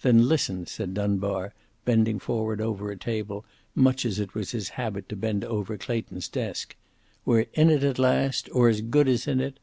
"Then 0.00 0.26
listen," 0.28 0.64
said 0.66 0.94
Dunbar, 0.94 1.52
bending 1.84 2.18
forward 2.18 2.58
over 2.58 2.90
a 2.90 2.96
table, 2.96 3.44
much 3.74 4.06
as 4.06 4.18
it 4.18 4.32
was 4.34 4.52
his 4.52 4.70
habit 4.80 5.10
to 5.10 5.14
bend 5.14 5.44
over 5.44 5.76
Clayton's 5.76 6.28
desk. 6.30 6.74
"We're 7.26 7.48
in 7.52 7.68
it 7.68 7.84
at 7.84 7.98
last. 7.98 8.48
Or 8.54 8.70
as 8.70 8.80
good 8.80 9.08
as 9.08 9.26
in 9.28 9.40
it. 9.42 9.58